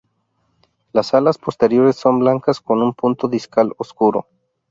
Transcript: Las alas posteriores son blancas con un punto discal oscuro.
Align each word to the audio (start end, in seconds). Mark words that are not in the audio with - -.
Las 0.93 1.13
alas 1.13 1.37
posteriores 1.37 1.95
son 1.95 2.17
blancas 2.17 2.59
con 2.59 2.81
un 2.81 2.95
punto 2.95 3.27
discal 3.27 3.73
oscuro. 3.77 4.27